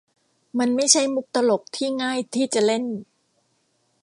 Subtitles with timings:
[0.59, 2.83] มันไม่ใช่มุกตลกที่ง่ายที่จะเล่น